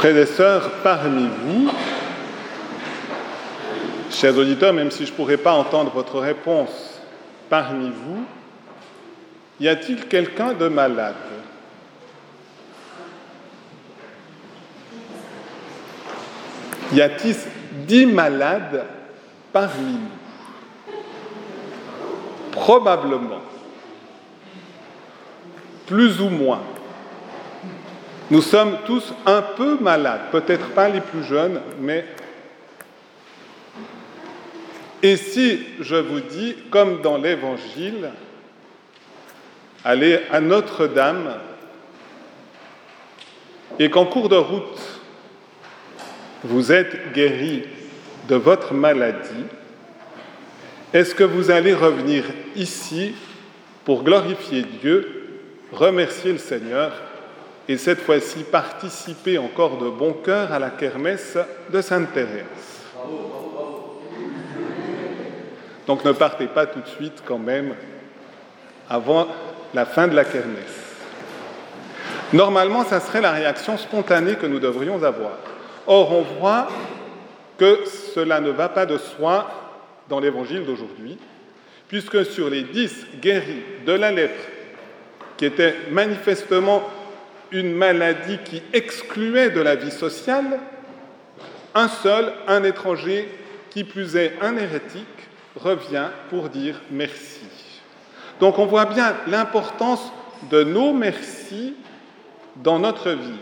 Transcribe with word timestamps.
Frères 0.00 0.26
sœurs, 0.26 0.70
parmi 0.82 1.28
vous, 1.28 1.70
chers 4.10 4.34
auditeurs, 4.34 4.72
même 4.72 4.90
si 4.90 5.04
je 5.04 5.10
ne 5.10 5.16
pourrais 5.16 5.36
pas 5.36 5.52
entendre 5.52 5.90
votre 5.90 6.18
réponse, 6.20 7.02
parmi 7.50 7.90
vous, 7.90 8.24
y 9.60 9.68
a-t-il 9.68 10.06
quelqu'un 10.06 10.54
de 10.54 10.68
malade? 10.68 11.16
Y 16.94 17.02
a-t-il 17.02 17.36
dix 17.86 18.06
malades 18.06 18.86
parmi 19.52 19.98
nous? 19.98 20.94
Probablement. 22.52 23.42
Plus 25.84 26.22
ou 26.22 26.30
moins. 26.30 26.62
Nous 28.30 28.42
sommes 28.42 28.78
tous 28.86 29.12
un 29.26 29.42
peu 29.42 29.76
malades, 29.80 30.30
peut-être 30.30 30.68
pas 30.68 30.88
les 30.88 31.00
plus 31.00 31.24
jeunes, 31.24 31.60
mais... 31.80 32.04
Et 35.02 35.16
si 35.16 35.66
je 35.80 35.96
vous 35.96 36.20
dis, 36.20 36.54
comme 36.70 37.00
dans 37.00 37.16
l'Évangile, 37.16 38.10
allez 39.84 40.20
à 40.30 40.40
Notre-Dame 40.40 41.38
et 43.78 43.88
qu'en 43.90 44.04
cours 44.04 44.28
de 44.28 44.36
route, 44.36 44.80
vous 46.44 46.70
êtes 46.70 47.12
guéri 47.12 47.64
de 48.28 48.36
votre 48.36 48.74
maladie, 48.74 49.44
est-ce 50.92 51.14
que 51.14 51.24
vous 51.24 51.50
allez 51.50 51.74
revenir 51.74 52.24
ici 52.54 53.14
pour 53.84 54.04
glorifier 54.04 54.64
Dieu, 54.82 55.40
remercier 55.72 56.32
le 56.32 56.38
Seigneur 56.38 56.92
et 57.70 57.76
cette 57.76 58.00
fois-ci 58.00 58.42
participer 58.42 59.38
encore 59.38 59.78
de 59.78 59.88
bon 59.88 60.12
cœur 60.12 60.52
à 60.52 60.58
la 60.58 60.70
kermesse 60.70 61.38
de 61.72 61.80
Sainte 61.80 62.12
Thérèse 62.12 62.44
Donc 65.86 66.04
ne 66.04 66.10
partez 66.10 66.48
pas 66.48 66.66
tout 66.66 66.80
de 66.80 66.88
suite 66.88 67.22
quand 67.24 67.38
même 67.38 67.76
avant 68.88 69.28
la 69.72 69.86
fin 69.86 70.08
de 70.08 70.16
la 70.16 70.24
kermesse. 70.24 70.96
Normalement, 72.32 72.84
ça 72.84 72.98
serait 72.98 73.20
la 73.20 73.30
réaction 73.30 73.78
spontanée 73.78 74.34
que 74.34 74.46
nous 74.46 74.58
devrions 74.58 75.00
avoir. 75.04 75.38
Or, 75.86 76.10
on 76.10 76.22
voit 76.40 76.66
que 77.56 77.84
cela 78.16 78.40
ne 78.40 78.50
va 78.50 78.68
pas 78.68 78.84
de 78.84 78.98
soi 78.98 79.48
dans 80.08 80.18
l'évangile 80.18 80.64
d'aujourd'hui, 80.64 81.18
puisque 81.86 82.26
sur 82.26 82.50
les 82.50 82.64
dix 82.64 83.06
guéris 83.20 83.62
de 83.86 83.92
la 83.92 84.10
lèpre, 84.10 84.42
qui 85.36 85.44
était 85.44 85.76
manifestement 85.92 86.82
une 87.52 87.72
maladie 87.72 88.38
qui 88.44 88.62
excluait 88.72 89.50
de 89.50 89.60
la 89.60 89.74
vie 89.74 89.90
sociale, 89.90 90.58
un 91.74 91.88
seul, 91.88 92.32
un 92.46 92.64
étranger, 92.64 93.28
qui 93.70 93.84
plus 93.84 94.16
est 94.16 94.34
un 94.40 94.56
hérétique, 94.56 95.06
revient 95.56 96.08
pour 96.28 96.48
dire 96.48 96.80
merci. 96.90 97.46
Donc 98.40 98.58
on 98.58 98.66
voit 98.66 98.86
bien 98.86 99.14
l'importance 99.26 100.12
de 100.50 100.64
nos 100.64 100.92
merci 100.92 101.74
dans 102.56 102.78
notre 102.78 103.10
vie. 103.10 103.38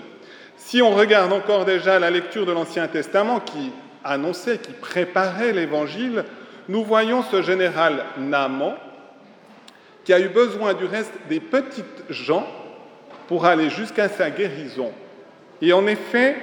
Si 0.57 0.83
on 0.83 0.91
regarde 0.91 1.33
encore 1.33 1.65
déjà 1.65 1.99
la 1.99 2.11
lecture 2.11 2.45
de 2.45 2.53
l'Ancien 2.53 2.89
Testament 2.89 3.41
qui 3.41 3.73
annonçait, 4.05 4.59
qui 4.59 4.73
préparait 4.73 5.53
l'Évangile, 5.53 6.25
nous 6.69 6.85
voyons 6.85 7.23
ce 7.23 7.41
général 7.41 8.05
Naaman 8.19 8.75
qui 10.05 10.13
a 10.13 10.21
eu 10.21 10.29
besoin 10.29 10.75
du 10.75 10.85
reste 10.85 11.13
des 11.29 11.41
petites 11.41 12.05
gens 12.11 12.47
pour 13.29 13.45
aller 13.45 13.71
jusqu'à 13.71 14.09
sa 14.09 14.31
guérison. 14.31 14.91
Et 15.63 15.73
en 15.73 15.87
effet, 15.87 16.37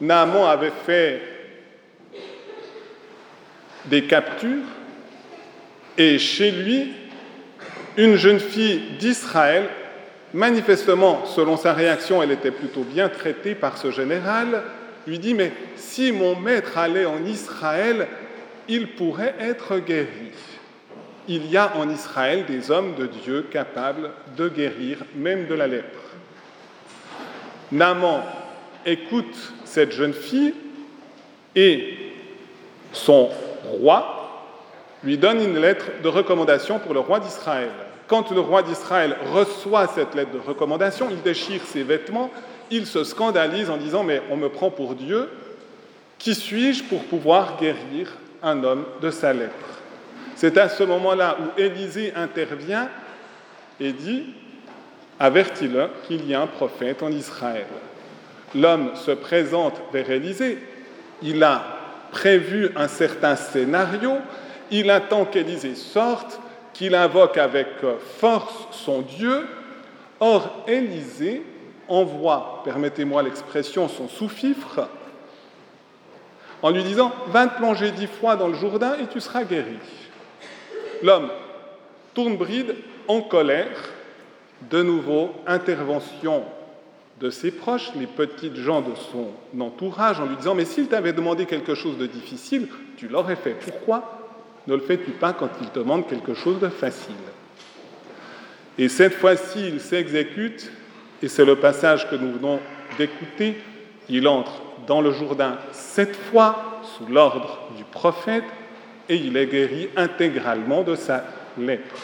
Naaman 0.00 0.46
avait 0.46 0.72
fait 0.84 1.22
des 3.86 4.04
captures 4.04 4.64
et 5.96 6.18
chez 6.18 6.50
lui, 6.50 6.92
une 7.96 8.16
jeune 8.16 8.40
fille 8.40 8.96
d'Israël, 8.98 9.68
manifestement, 10.32 11.24
selon 11.26 11.56
sa 11.56 11.72
réaction, 11.72 12.22
elle 12.22 12.32
était 12.32 12.50
plutôt 12.50 12.82
bien 12.82 13.08
traitée 13.08 13.54
par 13.54 13.78
ce 13.78 13.92
général, 13.92 14.62
lui 15.06 15.20
dit, 15.20 15.34
mais 15.34 15.52
si 15.76 16.10
mon 16.10 16.34
maître 16.34 16.78
allait 16.78 17.04
en 17.04 17.24
Israël, 17.24 18.08
il 18.68 18.88
pourrait 18.94 19.36
être 19.38 19.78
guéri. 19.78 20.32
Il 21.26 21.50
y 21.50 21.56
a 21.56 21.76
en 21.76 21.88
Israël 21.88 22.44
des 22.46 22.70
hommes 22.70 22.94
de 22.96 23.06
Dieu 23.06 23.46
capables 23.50 24.10
de 24.36 24.48
guérir 24.48 24.98
même 25.14 25.46
de 25.46 25.54
la 25.54 25.66
lèpre. 25.66 26.00
Naaman 27.72 28.22
écoute 28.84 29.52
cette 29.64 29.92
jeune 29.92 30.12
fille 30.12 30.54
et 31.56 31.96
son 32.92 33.30
roi 33.64 34.20
lui 35.02 35.16
donne 35.16 35.40
une 35.40 35.58
lettre 35.58 35.86
de 36.02 36.08
recommandation 36.08 36.78
pour 36.78 36.94
le 36.94 37.00
roi 37.00 37.20
d'Israël. 37.20 37.70
Quand 38.06 38.30
le 38.30 38.40
roi 38.40 38.62
d'Israël 38.62 39.16
reçoit 39.32 39.86
cette 39.86 40.14
lettre 40.14 40.32
de 40.32 40.38
recommandation, 40.38 41.08
il 41.10 41.22
déchire 41.22 41.62
ses 41.64 41.82
vêtements, 41.82 42.30
il 42.70 42.86
se 42.86 43.02
scandalise 43.02 43.70
en 43.70 43.78
disant 43.78 44.04
Mais 44.04 44.20
on 44.30 44.36
me 44.36 44.50
prend 44.50 44.70
pour 44.70 44.94
Dieu, 44.94 45.30
qui 46.18 46.34
suis-je 46.34 46.84
pour 46.84 47.02
pouvoir 47.04 47.58
guérir 47.58 48.12
un 48.42 48.62
homme 48.62 48.84
de 49.00 49.10
sa 49.10 49.32
lèpre? 49.32 49.83
C'est 50.36 50.58
à 50.58 50.68
ce 50.68 50.82
moment-là 50.82 51.36
où 51.40 51.60
Élisée 51.60 52.12
intervient 52.14 52.88
et 53.80 53.92
dit 53.92 54.34
Avertis-le 55.20 55.88
qu'il 56.06 56.28
y 56.28 56.34
a 56.34 56.40
un 56.40 56.46
prophète 56.46 57.02
en 57.02 57.10
Israël. 57.10 57.66
L'homme 58.54 58.94
se 58.94 59.12
présente 59.12 59.80
vers 59.92 60.10
Élisée, 60.10 60.58
il 61.22 61.42
a 61.42 61.62
prévu 62.10 62.70
un 62.76 62.88
certain 62.88 63.36
scénario, 63.36 64.12
il 64.70 64.90
attend 64.90 65.24
qu'Élisée 65.24 65.74
sorte, 65.74 66.40
qu'il 66.72 66.94
invoque 66.94 67.38
avec 67.38 67.68
force 68.18 68.68
son 68.72 69.02
Dieu. 69.02 69.46
Or, 70.20 70.64
Élisée 70.66 71.42
envoie, 71.88 72.62
permettez-moi 72.64 73.22
l'expression, 73.22 73.88
son 73.88 74.08
sous-fifre, 74.08 74.88
en 76.62 76.70
lui 76.70 76.82
disant 76.82 77.12
Va 77.28 77.46
te 77.46 77.56
plonger 77.56 77.90
dix 77.92 78.06
fois 78.06 78.36
dans 78.36 78.48
le 78.48 78.54
Jourdain 78.54 78.96
et 79.00 79.06
tu 79.06 79.20
seras 79.20 79.44
guéri. 79.44 79.78
L'homme 81.04 81.28
tourne 82.14 82.38
bride 82.38 82.76
en 83.08 83.20
colère, 83.20 83.76
de 84.70 84.82
nouveau 84.82 85.32
intervention 85.46 86.44
de 87.20 87.28
ses 87.28 87.50
proches, 87.50 87.90
les 87.94 88.06
petites 88.06 88.56
gens 88.56 88.80
de 88.80 88.94
son 88.94 89.28
entourage, 89.60 90.18
en 90.18 90.24
lui 90.24 90.36
disant 90.36 90.54
Mais 90.54 90.64
s'il 90.64 90.88
t'avait 90.88 91.12
demandé 91.12 91.44
quelque 91.44 91.74
chose 91.74 91.98
de 91.98 92.06
difficile, 92.06 92.68
tu 92.96 93.08
l'aurais 93.08 93.36
fait. 93.36 93.50
Pourquoi 93.50 94.30
ne 94.66 94.74
le 94.74 94.80
fais-tu 94.80 95.10
pas 95.10 95.34
quand 95.34 95.50
il 95.60 95.68
te 95.68 95.80
demande 95.80 96.06
quelque 96.06 96.32
chose 96.32 96.58
de 96.58 96.70
facile? 96.70 97.14
Et 98.78 98.88
cette 98.88 99.12
fois-ci, 99.12 99.68
il 99.68 99.80
s'exécute, 99.80 100.72
et 101.22 101.28
c'est 101.28 101.44
le 101.44 101.56
passage 101.56 102.08
que 102.08 102.16
nous 102.16 102.32
venons 102.32 102.60
d'écouter. 102.96 103.58
Il 104.08 104.26
entre 104.26 104.62
dans 104.86 105.02
le 105.02 105.12
Jourdain 105.12 105.58
sept 105.70 106.16
fois 106.16 106.80
sous 106.96 107.12
l'ordre 107.12 107.58
du 107.76 107.84
prophète, 107.84 108.44
et 109.08 109.16
il 109.16 109.36
est 109.36 109.46
guéri 109.46 109.88
intégralement 109.96 110.82
de 110.82 110.94
sa 110.94 111.24
lèpre. 111.58 111.96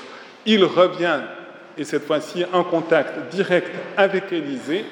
Il 0.47 0.65
revient, 0.65 1.21
et 1.77 1.85
cette 1.85 2.05
fois-ci 2.05 2.45
en 2.53 2.65
contact 2.65 3.31
direct 3.35 3.71
avec 3.97 4.33
Élisée. 4.33 4.85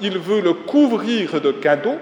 Il 0.00 0.18
veut 0.18 0.40
le 0.40 0.52
couvrir 0.52 1.40
de 1.40 1.52
cadeaux 1.52 1.98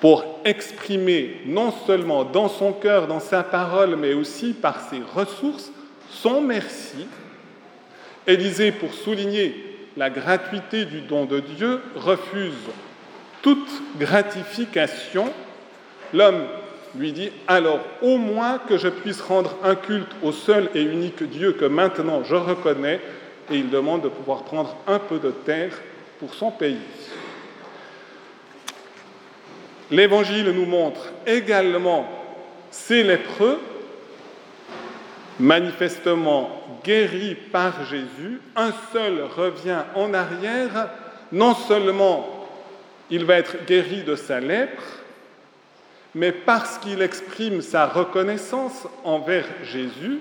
pour 0.00 0.40
exprimer 0.44 1.42
non 1.46 1.72
seulement 1.86 2.24
dans 2.24 2.48
son 2.48 2.72
cœur, 2.72 3.06
dans 3.06 3.20
sa 3.20 3.42
parole, 3.42 3.96
mais 3.96 4.14
aussi 4.14 4.54
par 4.54 4.80
ses 4.88 5.02
ressources, 5.14 5.70
son 6.10 6.40
merci. 6.40 7.06
Élisée, 8.26 8.72
pour 8.72 8.94
souligner 8.94 9.70
la 9.96 10.08
gratuité 10.08 10.86
du 10.86 11.02
don 11.02 11.26
de 11.26 11.40
Dieu, 11.40 11.82
refuse 11.96 12.54
toute 13.42 13.70
gratification. 13.98 15.30
L'homme 16.14 16.44
lui 16.96 17.12
dit 17.12 17.30
alors 17.46 17.80
au 18.02 18.16
moins 18.18 18.58
que 18.58 18.76
je 18.78 18.88
puisse 18.88 19.20
rendre 19.20 19.56
un 19.62 19.74
culte 19.74 20.12
au 20.22 20.32
seul 20.32 20.70
et 20.74 20.82
unique 20.82 21.22
Dieu 21.22 21.52
que 21.52 21.64
maintenant 21.64 22.22
je 22.24 22.34
reconnais, 22.34 23.00
et 23.50 23.56
il 23.56 23.70
demande 23.70 24.02
de 24.02 24.08
pouvoir 24.08 24.44
prendre 24.44 24.76
un 24.86 24.98
peu 24.98 25.18
de 25.18 25.30
terre 25.30 25.72
pour 26.18 26.34
son 26.34 26.50
pays. 26.50 26.78
L'Évangile 29.90 30.50
nous 30.50 30.66
montre 30.66 31.12
également 31.26 32.08
ces 32.70 33.02
lépreux, 33.02 33.58
manifestement 35.40 36.62
guéris 36.84 37.34
par 37.34 37.84
Jésus. 37.86 38.40
Un 38.54 38.72
seul 38.92 39.22
revient 39.36 39.82
en 39.94 40.14
arrière. 40.14 40.90
Non 41.32 41.54
seulement 41.54 42.46
il 43.10 43.24
va 43.24 43.34
être 43.34 43.64
guéri 43.66 44.02
de 44.02 44.14
sa 44.14 44.38
lèpre, 44.38 44.99
mais 46.14 46.32
parce 46.32 46.78
qu'il 46.78 47.02
exprime 47.02 47.60
sa 47.62 47.86
reconnaissance 47.86 48.86
envers 49.04 49.46
Jésus, 49.62 50.20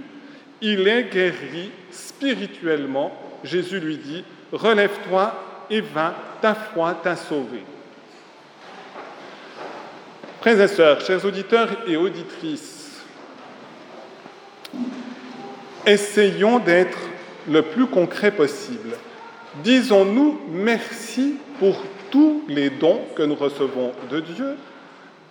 il 0.62 0.88
est 0.88 1.06
guéri 1.06 1.72
spirituellement. 1.92 3.12
Jésus 3.44 3.80
lui 3.80 3.98
dit, 3.98 4.24
relève-toi, 4.52 5.34
et 5.70 5.82
va, 5.82 6.16
ta 6.42 6.56
foi 6.56 6.96
t'a 7.02 7.16
sauvé. 7.16 7.64
Frères 10.42 10.62
et 10.62 10.68
sœurs, 10.68 11.02
chers 11.02 11.24
auditeurs 11.26 11.70
et 11.88 11.96
auditrices, 11.96 13.02
essayons 15.86 16.60
d'être 16.60 16.98
le 17.48 17.62
plus 17.62 17.88
concret 17.88 18.32
possible. 18.32 18.96
Disons-nous 19.64 20.40
merci 20.50 21.36
pour 21.60 21.82
tous 22.10 22.44
les 22.48 22.70
dons 22.70 23.02
que 23.16 23.24
nous 23.24 23.36
recevons 23.36 23.92
de 24.10 24.20
Dieu. 24.22 24.56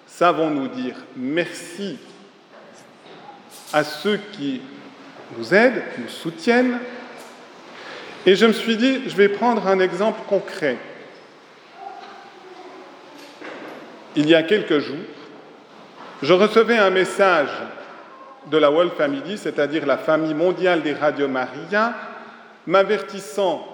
Savons-nous 0.09 0.69
dire 0.69 0.97
merci 1.17 1.99
à 3.73 3.85
ceux 3.85 4.19
qui 4.33 4.61
nous 5.37 5.55
aident, 5.55 5.83
nous 5.99 6.09
soutiennent. 6.09 6.79
Et 8.27 8.35
je 8.35 8.47
me 8.47 8.53
suis 8.53 8.77
dit, 8.77 9.03
je 9.07 9.15
vais 9.17 9.29
prendre 9.29 9.67
un 9.69 9.79
exemple 9.79 10.21
concret. 10.29 10.77
Il 14.17 14.29
y 14.29 14.35
a 14.35 14.43
quelques 14.43 14.81
jours, 14.81 14.97
je 16.23 16.33
recevais 16.33 16.79
un 16.79 16.91
message 16.91 17.51
de 18.51 18.59
la 18.59 18.71
World 18.71 18.93
Family, 18.95 19.39
c'est-à-dire 19.39 19.87
la 19.87 19.99
famille 19.99 20.35
mondiale 20.35 20.83
des 20.83 20.95
Radio 20.95 21.29
Maria, 21.29 21.95
m'avertissant 22.67 23.67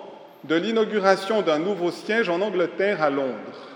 de 0.45 0.57
l'inauguration 0.57 1.43
d'un 1.43 1.59
nouveau 1.59 1.91
siège 1.91 2.29
en 2.29 2.41
Angleterre 2.41 3.03
à 3.03 3.09
Londres, 3.09 3.69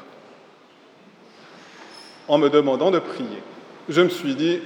en 2.28 2.38
me 2.38 2.50
demandant 2.50 2.90
de 2.90 2.98
prier. 2.98 3.42
Je 3.88 4.02
me 4.02 4.08
suis 4.08 4.34
dit, 4.34 4.60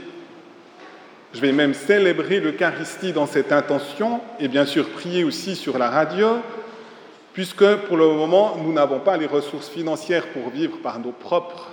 je 1.32 1.40
vais 1.40 1.52
même 1.52 1.74
célébrer 1.74 2.40
l'Eucharistie 2.40 3.12
dans 3.12 3.26
cette 3.26 3.52
intention 3.52 4.20
et 4.38 4.48
bien 4.48 4.66
sûr 4.66 4.90
prier 4.90 5.24
aussi 5.24 5.56
sur 5.56 5.78
la 5.78 5.88
radio, 5.88 6.38
puisque 7.32 7.74
pour 7.86 7.96
le 7.96 8.06
moment, 8.08 8.56
nous 8.62 8.72
n'avons 8.72 8.98
pas 9.00 9.16
les 9.16 9.26
ressources 9.26 9.68
financières 9.68 10.26
pour 10.28 10.50
vivre 10.50 10.78
par 10.82 10.98
nos 10.98 11.12
propres 11.12 11.68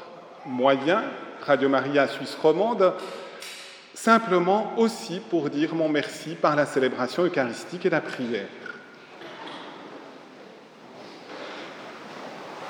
moyens, 0.46 1.02
Radio 1.42 1.68
Maria 1.68 2.08
Suisse 2.08 2.38
romande, 2.42 2.94
simplement 3.94 4.74
aussi 4.78 5.20
pour 5.30 5.50
dire 5.50 5.76
mon 5.76 5.90
merci 5.90 6.36
par 6.36 6.56
la 6.56 6.66
célébration 6.66 7.24
eucharistique 7.24 7.86
et 7.86 7.90
la 7.90 8.02
prière. 8.02 8.48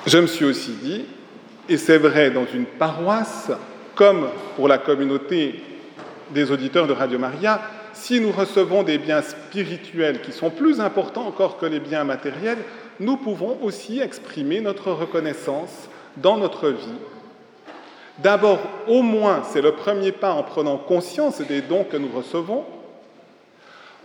Je 0.06 0.18
me 0.18 0.26
suis 0.26 0.44
aussi 0.44 0.72
dit, 0.72 1.04
et 1.70 1.76
c'est 1.76 1.98
vrai 1.98 2.32
dans 2.32 2.46
une 2.52 2.66
paroisse, 2.66 3.52
comme 3.94 4.28
pour 4.56 4.66
la 4.66 4.78
communauté 4.78 5.62
des 6.30 6.50
auditeurs 6.50 6.88
de 6.88 6.92
Radio 6.92 7.16
Maria, 7.16 7.60
si 7.92 8.20
nous 8.20 8.32
recevons 8.32 8.82
des 8.82 8.98
biens 8.98 9.22
spirituels 9.22 10.20
qui 10.20 10.32
sont 10.32 10.50
plus 10.50 10.80
importants 10.80 11.28
encore 11.28 11.58
que 11.58 11.66
les 11.66 11.78
biens 11.78 12.02
matériels, 12.02 12.58
nous 12.98 13.16
pouvons 13.16 13.56
aussi 13.62 14.00
exprimer 14.00 14.60
notre 14.60 14.90
reconnaissance 14.90 15.88
dans 16.16 16.36
notre 16.38 16.70
vie. 16.70 16.98
D'abord, 18.18 18.58
au 18.88 19.02
moins, 19.02 19.44
c'est 19.48 19.62
le 19.62 19.72
premier 19.72 20.10
pas 20.10 20.32
en 20.32 20.42
prenant 20.42 20.76
conscience 20.76 21.40
des 21.40 21.62
dons 21.62 21.84
que 21.84 21.96
nous 21.96 22.10
recevons. 22.12 22.64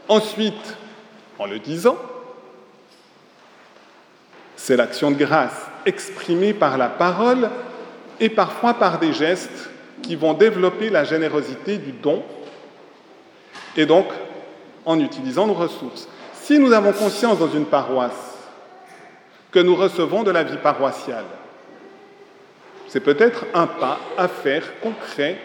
Ensuite, 0.07 0.77
en 1.39 1.47
le 1.47 1.57
disant, 1.57 1.97
c'est 4.55 4.77
l'action 4.77 5.09
de 5.09 5.17
grâce 5.17 5.65
exprimée 5.85 6.53
par 6.53 6.77
la 6.77 6.89
parole 6.89 7.49
et 8.19 8.29
parfois 8.29 8.73
par 8.73 8.99
des 8.99 9.13
gestes 9.13 9.69
qui 10.01 10.15
vont 10.15 10.33
développer 10.33 10.89
la 10.89 11.03
générosité 11.03 11.77
du 11.77 11.91
don 11.91 12.23
et 13.75 13.85
donc 13.85 14.07
en 14.85 14.99
utilisant 14.99 15.47
nos 15.47 15.53
ressources. 15.53 16.07
Si 16.33 16.59
nous 16.59 16.71
avons 16.73 16.93
conscience 16.93 17.39
dans 17.39 17.49
une 17.49 17.65
paroisse 17.65 18.37
que 19.51 19.59
nous 19.59 19.75
recevons 19.75 20.23
de 20.23 20.31
la 20.31 20.43
vie 20.43 20.57
paroissiale, 20.57 21.25
c'est 22.87 22.99
peut-être 22.99 23.45
un 23.53 23.67
pas 23.67 23.99
à 24.17 24.27
faire 24.27 24.79
concret 24.79 25.39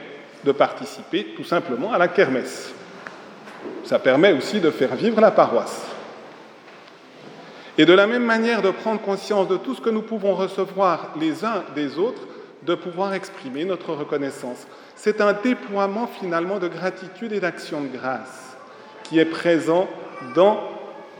de 0.44 0.52
participer 0.52 1.34
tout 1.36 1.44
simplement 1.44 1.92
à 1.92 1.98
la 1.98 2.08
kermesse. 2.08 2.72
Ça 3.84 3.98
permet 3.98 4.32
aussi 4.32 4.60
de 4.60 4.70
faire 4.70 4.94
vivre 4.94 5.20
la 5.20 5.30
paroisse. 5.30 5.89
Et 7.78 7.84
de 7.84 7.92
la 7.92 8.06
même 8.06 8.24
manière 8.24 8.62
de 8.62 8.70
prendre 8.70 9.00
conscience 9.00 9.48
de 9.48 9.56
tout 9.56 9.74
ce 9.74 9.80
que 9.80 9.90
nous 9.90 10.02
pouvons 10.02 10.34
recevoir 10.34 11.14
les 11.18 11.44
uns 11.44 11.64
des 11.74 11.98
autres, 11.98 12.22
de 12.62 12.74
pouvoir 12.74 13.14
exprimer 13.14 13.64
notre 13.64 13.94
reconnaissance. 13.94 14.66
C'est 14.96 15.20
un 15.20 15.32
déploiement 15.32 16.06
finalement 16.06 16.58
de 16.58 16.68
gratitude 16.68 17.32
et 17.32 17.40
d'action 17.40 17.80
de 17.80 17.88
grâce 17.88 18.56
qui 19.04 19.18
est 19.18 19.24
présent 19.24 19.88
dans 20.34 20.60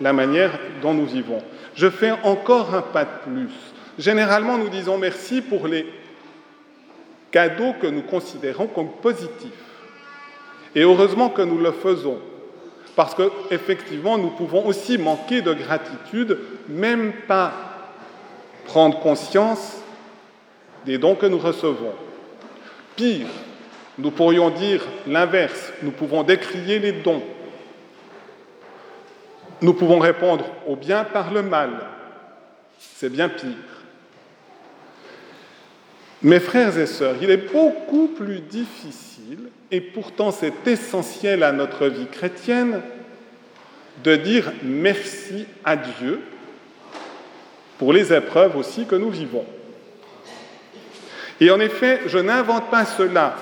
la 0.01 0.13
manière 0.13 0.59
dont 0.83 0.95
nous 0.95 1.07
vivons. 1.07 1.43
Je 1.75 1.89
fais 1.89 2.13
encore 2.25 2.75
un 2.75 2.83
pas 2.83 3.05
de 3.05 3.11
plus. 3.25 3.51
Généralement, 3.99 4.59
nous 4.59 4.69
disons 4.69 4.99
merci 4.99 5.41
pour 5.41 5.67
les 5.67 5.87
cadeaux 7.31 7.75
que 7.81 7.87
nous 7.87 8.03
considérons 8.03 8.67
comme 8.67 8.91
positifs. 9.03 9.51
Et 10.75 10.83
heureusement 10.83 11.31
que 11.31 11.43
nous 11.43 11.59
le 11.59 11.73
faisons, 11.73 12.19
parce 12.97 13.15
qu'effectivement, 13.15 14.19
nous 14.19 14.31
pouvons 14.31 14.67
aussi 14.67 14.99
manquer 14.99 15.43
de 15.43 15.53
gratitude, 15.53 16.39
même 16.69 17.13
pas 17.27 17.53
prendre 18.67 19.01
conscience 19.01 19.79
des 20.85 20.99
dons 20.99 21.15
que 21.15 21.27
nous 21.27 21.39
recevons. 21.39 21.95
Pire, 22.97 23.27
nous 23.99 24.11
pourrions 24.11 24.51
dire 24.51 24.83
l'inverse, 25.07 25.73
nous 25.83 25.91
pouvons 25.91 26.23
décrier 26.23 26.79
les 26.79 26.93
dons. 26.93 27.23
Nous 29.63 29.75
pouvons 29.75 29.99
répondre 29.99 30.45
au 30.67 30.77
bien 30.77 31.05
par 31.05 31.33
le 31.33 31.43
mal. 31.43 31.71
C'est 32.79 33.11
bien 33.11 33.29
pire. 33.29 33.51
Mes 36.23 36.41
frères 36.41 36.79
et 36.79 36.87
sœurs, 36.87 37.17
il 37.21 37.31
est 37.31 37.53
beaucoup 37.53 38.09
plus 38.09 38.41
difficile, 38.41 39.10
et 39.71 39.81
pourtant 39.81 40.31
c'est 40.31 40.67
essentiel 40.67 41.43
à 41.43 41.53
notre 41.53 41.87
vie 41.87 42.07
chrétienne, 42.07 42.81
de 44.03 44.17
dire 44.17 44.53
merci 44.63 45.47
à 45.65 45.77
Dieu 45.77 46.21
pour 47.79 47.93
les 47.93 48.13
épreuves 48.13 48.57
aussi 48.57 48.87
que 48.87 48.95
nous 48.95 49.11
vivons. 49.11 49.45
Et 51.41 51.51
en 51.51 51.61
effet, 51.61 52.03
je 52.07 52.19
n'invente 52.19 52.71
pas 52.71 52.85
cela. 52.85 53.37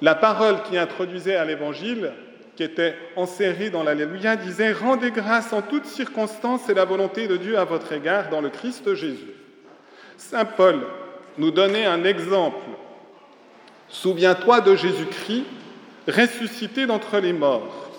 La 0.00 0.16
parole 0.16 0.62
qui 0.64 0.76
introduisait 0.76 1.36
à 1.36 1.44
l'Évangile, 1.44 2.12
qui 2.56 2.64
était 2.64 2.96
enserrée 3.14 3.70
dans 3.70 3.84
l'Alléluia, 3.84 4.34
disait 4.34 4.72
Rendez 4.72 5.12
grâce 5.12 5.52
en 5.52 5.62
toutes 5.62 5.86
circonstances, 5.86 6.62
c'est 6.66 6.74
la 6.74 6.84
volonté 6.84 7.28
de 7.28 7.36
Dieu 7.36 7.56
à 7.56 7.64
votre 7.64 7.92
égard 7.92 8.28
dans 8.30 8.40
le 8.40 8.50
Christ 8.50 8.94
Jésus. 8.94 9.34
Saint 10.16 10.44
Paul 10.44 10.80
nous 11.38 11.52
donnait 11.52 11.86
un 11.86 12.04
exemple. 12.04 12.58
Souviens-toi 13.92 14.62
de 14.62 14.74
Jésus-Christ, 14.74 15.44
ressuscité 16.08 16.86
d'entre 16.86 17.18
les 17.18 17.32
morts. 17.32 17.90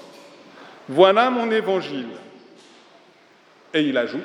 Voilà 0.89 1.29
mon 1.29 1.49
évangile. 1.51 2.07
Et 3.73 3.83
il 3.83 3.97
ajoute, 3.97 4.21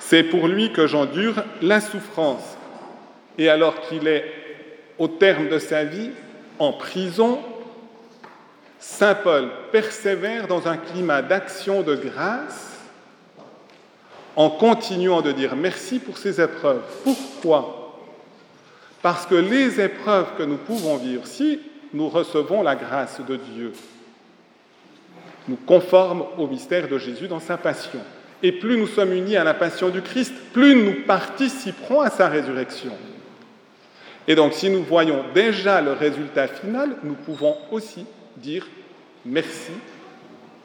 c'est 0.00 0.24
pour 0.24 0.48
lui 0.48 0.72
que 0.72 0.86
j'endure 0.86 1.44
la 1.60 1.80
souffrance 1.80 2.56
et 3.38 3.48
alors 3.48 3.80
qu'il 3.82 4.08
est 4.08 4.30
au 4.98 5.08
terme 5.08 5.48
de 5.48 5.58
sa 5.58 5.84
vie 5.84 6.10
en 6.58 6.72
prison, 6.72 7.38
Saint 8.78 9.14
Paul 9.14 9.50
persévère 9.70 10.48
dans 10.48 10.68
un 10.68 10.76
climat 10.76 11.22
d'action 11.22 11.82
de 11.82 11.94
grâce 11.94 12.78
en 14.36 14.50
continuant 14.50 15.22
de 15.22 15.32
dire 15.32 15.54
merci 15.54 15.98
pour 15.98 16.18
ces 16.18 16.40
épreuves. 16.40 16.82
Pourquoi? 17.04 17.81
Parce 19.02 19.26
que 19.26 19.34
les 19.34 19.80
épreuves 19.80 20.36
que 20.38 20.44
nous 20.44 20.56
pouvons 20.56 20.96
vivre, 20.96 21.26
si 21.26 21.60
nous 21.92 22.08
recevons 22.08 22.62
la 22.62 22.76
grâce 22.76 23.20
de 23.20 23.36
Dieu, 23.36 23.72
nous 25.48 25.56
conforment 25.56 26.24
au 26.38 26.46
mystère 26.46 26.88
de 26.88 26.98
Jésus 26.98 27.26
dans 27.26 27.40
sa 27.40 27.56
passion. 27.56 28.00
Et 28.44 28.52
plus 28.52 28.76
nous 28.76 28.86
sommes 28.86 29.12
unis 29.12 29.36
à 29.36 29.44
la 29.44 29.54
passion 29.54 29.88
du 29.88 30.02
Christ, 30.02 30.32
plus 30.52 30.76
nous 30.76 31.04
participerons 31.06 32.00
à 32.00 32.10
sa 32.10 32.28
résurrection. 32.28 32.92
Et 34.28 34.36
donc, 34.36 34.52
si 34.52 34.70
nous 34.70 34.84
voyons 34.84 35.24
déjà 35.34 35.80
le 35.80 35.92
résultat 35.92 36.46
final, 36.46 36.96
nous 37.02 37.14
pouvons 37.14 37.56
aussi 37.72 38.06
dire 38.36 38.68
merci 39.24 39.72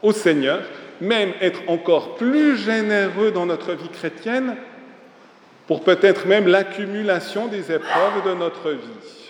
au 0.03 0.11
Seigneur, 0.11 0.61
même 1.01 1.33
être 1.41 1.61
encore 1.67 2.15
plus 2.15 2.57
généreux 2.57 3.31
dans 3.31 3.47
notre 3.47 3.73
vie 3.73 3.89
chrétienne 3.89 4.55
pour 5.67 5.83
peut-être 5.83 6.25
même 6.25 6.47
l'accumulation 6.47 7.47
des 7.47 7.71
épreuves 7.71 8.23
de 8.25 8.33
notre 8.33 8.71
vie. 8.71 9.27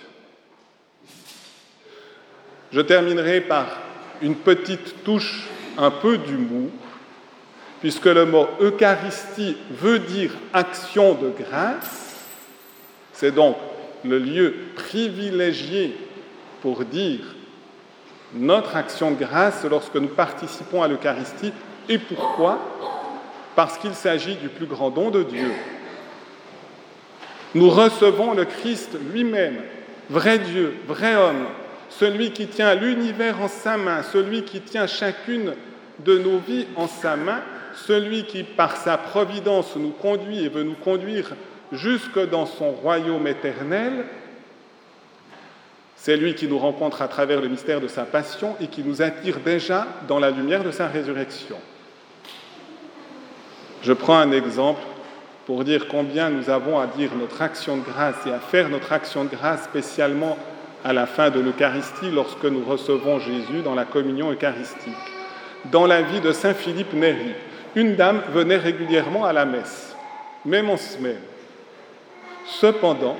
Je 2.71 2.81
terminerai 2.81 3.41
par 3.41 3.65
une 4.21 4.35
petite 4.35 5.03
touche 5.03 5.47
un 5.77 5.89
peu 5.89 6.17
d'humour, 6.17 6.69
puisque 7.79 8.05
le 8.05 8.25
mot 8.25 8.47
Eucharistie 8.59 9.57
veut 9.71 9.99
dire 9.99 10.31
action 10.53 11.13
de 11.13 11.29
grâce. 11.29 12.15
C'est 13.13 13.31
donc 13.31 13.57
le 14.03 14.19
lieu 14.19 14.53
privilégié 14.75 15.97
pour 16.61 16.83
dire 16.85 17.21
notre 18.33 18.75
action 18.75 19.11
de 19.11 19.15
grâce 19.17 19.63
lorsque 19.63 19.95
nous 19.95 20.09
participons 20.09 20.83
à 20.83 20.87
l'Eucharistie. 20.87 21.53
Et 21.89 21.97
pourquoi? 21.97 22.59
Parce 23.55 23.77
qu'il 23.77 23.95
s'agit 23.95 24.35
du 24.35 24.49
plus 24.49 24.65
grand 24.65 24.89
don 24.89 25.09
de 25.09 25.23
Dieu. 25.23 25.51
Nous 27.57 27.71
recevons 27.71 28.35
le 28.35 28.45
Christ 28.45 28.99
lui-même, 29.11 29.55
vrai 30.11 30.37
Dieu, 30.37 30.75
vrai 30.87 31.15
homme, 31.15 31.47
celui 31.89 32.29
qui 32.29 32.45
tient 32.45 32.75
l'univers 32.75 33.41
en 33.41 33.47
sa 33.47 33.77
main, 33.77 34.03
celui 34.03 34.43
qui 34.43 34.61
tient 34.61 34.85
chacune 34.85 35.53
de 36.05 36.19
nos 36.19 36.37
vies 36.37 36.67
en 36.75 36.87
sa 36.87 37.15
main, 37.15 37.41
celui 37.73 38.25
qui, 38.25 38.43
par 38.43 38.77
sa 38.77 38.95
providence, 38.99 39.75
nous 39.75 39.89
conduit 39.89 40.45
et 40.45 40.49
veut 40.49 40.61
nous 40.61 40.75
conduire 40.75 41.31
jusque 41.71 42.19
dans 42.29 42.45
son 42.45 42.73
royaume 42.73 43.25
éternel, 43.25 44.05
c'est 45.95 46.15
lui 46.15 46.35
qui 46.35 46.47
nous 46.47 46.59
rencontre 46.59 47.01
à 47.01 47.07
travers 47.07 47.41
le 47.41 47.47
mystère 47.47 47.81
de 47.81 47.87
sa 47.87 48.03
passion 48.03 48.55
et 48.61 48.67
qui 48.67 48.83
nous 48.83 49.01
attire 49.01 49.39
déjà 49.39 49.87
dans 50.07 50.19
la 50.19 50.29
lumière 50.29 50.63
de 50.63 50.69
sa 50.69 50.85
résurrection. 50.85 51.57
Je 53.81 53.93
prends 53.93 54.19
un 54.19 54.31
exemple 54.31 54.81
pour 55.47 55.63
dire 55.63 55.87
combien 55.87 56.29
nous 56.29 56.49
avons 56.49 56.77
à 56.77 56.87
dire 56.87 57.11
notre 57.17 57.41
action 57.41 57.77
de 57.77 57.81
grâce 57.81 58.17
et 58.27 58.33
à 58.33 58.39
faire 58.39 58.67
notre 58.67 58.91
action 58.91 59.23
de 59.23 59.29
grâce 59.29 59.63
spécialement 59.63 60.37
à 60.83 60.91
la 60.91 61.05
fin 61.05 61.29
de 61.29 61.39
l'Eucharistie 61.39 62.11
lorsque 62.11 62.43
nous 62.43 62.65
recevons 62.65 63.17
Jésus 63.19 63.61
dans 63.63 63.73
la 63.73 63.85
communion 63.85 64.29
eucharistique. 64.29 64.91
Dans 65.71 65.87
la 65.87 66.01
vie 66.01 66.19
de 66.19 66.33
Saint 66.33 66.53
Philippe 66.53 66.91
Néri, 66.91 67.31
une 67.75 67.95
dame 67.95 68.23
venait 68.33 68.57
régulièrement 68.57 69.23
à 69.23 69.31
la 69.31 69.45
messe, 69.45 69.95
même 70.43 70.69
en 70.69 70.75
semaine. 70.75 71.21
Cependant, 72.45 73.15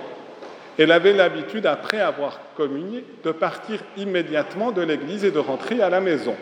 elle 0.77 0.91
avait 0.91 1.13
l'habitude, 1.13 1.65
après 1.65 2.01
avoir 2.01 2.41
communié, 2.57 3.05
de 3.23 3.31
partir 3.31 3.79
immédiatement 3.95 4.73
de 4.73 4.81
l'église 4.81 5.23
et 5.23 5.31
de 5.31 5.39
rentrer 5.39 5.81
à 5.81 5.89
la 5.89 6.01
maison. 6.01 6.35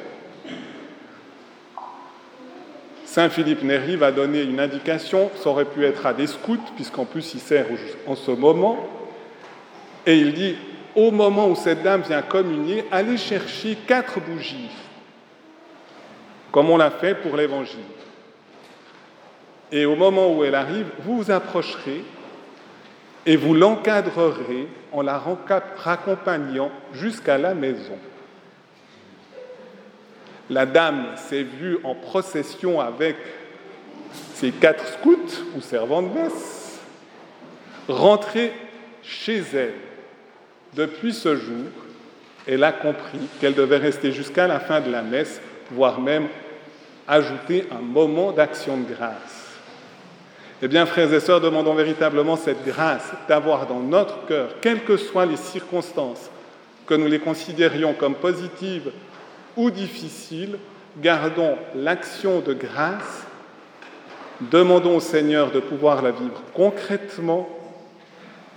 Saint 3.16 3.30
Philippe 3.30 3.64
Néri 3.64 3.96
va 3.96 4.12
donner 4.12 4.42
une 4.42 4.60
indication, 4.60 5.32
ça 5.42 5.50
aurait 5.50 5.64
pu 5.64 5.86
être 5.86 6.06
à 6.06 6.14
des 6.14 6.28
scouts, 6.28 6.58
puisqu'en 6.76 7.06
plus 7.06 7.34
il 7.34 7.40
sert 7.40 7.66
en 8.08 8.16
ce 8.18 8.32
moment, 8.32 8.90
et 10.06 10.18
il 10.18 10.34
dit, 10.34 10.58
au 10.98 11.12
moment 11.12 11.48
où 11.48 11.56
cette 11.56 11.82
dame 11.82 12.02
vient 12.02 12.22
communier, 12.22 12.84
allez 12.92 13.16
chercher 13.16 13.78
quatre 13.88 14.20
bougies, 14.20 14.70
comme 16.52 16.70
on 16.70 16.76
l'a 16.76 16.92
fait 16.92 17.16
pour 17.16 17.38
l'Évangile. 17.38 17.80
Et 19.72 19.86
au 19.86 19.96
moment 19.96 20.36
où 20.36 20.44
elle 20.44 20.54
arrive, 20.54 20.88
vous 21.00 21.24
vous 21.24 21.32
approcherez 21.32 22.04
et 23.26 23.38
vous 23.38 23.54
l'encadrerez 23.54 24.68
en 24.92 25.02
la 25.02 25.24
raccompagnant 25.78 26.70
jusqu'à 26.92 27.38
la 27.38 27.54
maison. 27.54 27.98
La 30.50 30.66
dame 30.66 31.08
s'est 31.16 31.44
vue 31.44 31.80
en 31.84 31.96
procession 31.96 32.80
avec 32.80 33.16
ses 34.34 34.52
quatre 34.52 34.88
scouts 34.88 35.44
ou 35.56 35.62
servants 35.62 36.04
de 36.04 36.10
messe, 36.10 36.80
rentrer 37.88 38.52
chez 39.02 39.44
elle. 39.54 39.74
Depuis 40.74 41.14
ce 41.14 41.36
jour, 41.36 41.72
elle 42.48 42.64
a 42.64 42.72
compris 42.72 43.28
qu'elle 43.40 43.56
devait 43.56 43.78
rester 43.78 44.12
jusqu'à 44.12 44.48
la 44.48 44.60
fin 44.60 44.82
de 44.82 44.92
la 44.92 45.02
messe, 45.02 45.42
voire 45.72 46.00
même 46.00 46.28
ajouter 47.08 47.66
un 47.72 47.82
moment 47.82 48.32
d'action 48.32 48.78
de 48.78 48.94
grâce. 48.94 49.46
Eh 50.62 50.68
bien, 50.68 50.86
frères 50.86 51.14
et 51.14 51.20
sœurs, 51.20 51.42
demandons 51.42 51.74
véritablement 51.74 52.38
cette 52.38 52.66
grâce 52.66 53.12
d'avoir 53.28 53.68
dans 53.68 53.80
notre 53.80 54.25
cœur, 54.25 54.50
quelles 54.62 54.84
que 54.84 54.98
soient 54.98 55.25
les 55.25 55.38
circonstances, 55.38 56.30
que 56.86 56.94
nous 56.94 57.08
les 57.08 57.20
considérions 57.20 57.94
comme 57.94 58.16
positives 58.16 58.92
ou 59.58 59.72
difficiles, 59.72 60.58
gardons 61.02 61.56
l'action 61.76 62.40
de 62.40 62.54
grâce, 62.54 63.26
demandons 64.42 64.98
au 64.98 65.02
Seigneur 65.02 65.52
de 65.52 65.60
pouvoir 65.60 66.02
la 66.02 66.12
vivre 66.12 66.42
concrètement 66.54 67.50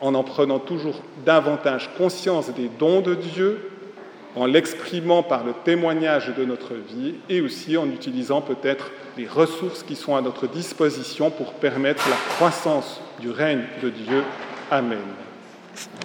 en 0.00 0.14
en 0.14 0.22
prenant 0.22 0.58
toujours 0.58 1.02
davantage 1.24 1.90
conscience 1.96 2.50
des 2.50 2.70
dons 2.78 3.00
de 3.00 3.14
Dieu, 3.14 3.70
en 4.36 4.46
l'exprimant 4.46 5.22
par 5.22 5.44
le 5.44 5.52
témoignage 5.64 6.32
de 6.36 6.44
notre 6.44 6.74
vie 6.74 7.14
et 7.28 7.40
aussi 7.40 7.76
en 7.76 7.86
utilisant 7.86 8.40
peut-être 8.40 8.92
les 9.16 9.26
ressources 9.26 9.82
qui 9.82 9.96
sont 9.96 10.14
à 10.14 10.20
notre 10.20 10.46
disposition 10.46 11.30
pour 11.30 11.54
permettre 11.54 12.08
la 12.08 12.16
croissance 12.36 13.00
du 13.20 13.30
règne 13.30 13.64
de 13.82 13.90
Dieu. 13.90 14.22
Amen. 14.70 14.98